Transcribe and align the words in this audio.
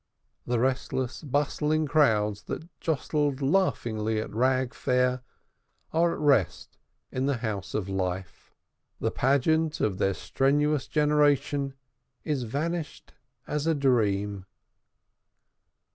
The 0.47 0.57
restless, 0.57 1.21
bustling 1.21 1.85
crowds 1.85 2.45
that 2.45 2.67
jostled 2.79 3.39
laughingly 3.39 4.17
in 4.19 4.33
Rag 4.33 4.73
Fair 4.73 5.21
are 5.93 6.13
at 6.13 6.17
rest 6.17 6.79
in 7.11 7.27
the 7.27 7.37
"House 7.37 7.75
of 7.75 7.87
Life;" 7.87 8.51
the 8.99 9.11
pageant 9.11 9.79
of 9.79 9.99
their 9.99 10.15
strenuous 10.15 10.87
generation 10.87 11.75
is 12.23 12.45
vanished 12.45 13.13
as 13.45 13.67
a 13.67 13.75
dream. 13.75 14.47